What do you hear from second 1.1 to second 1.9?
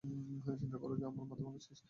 আমার মাথা ভাঙছিস।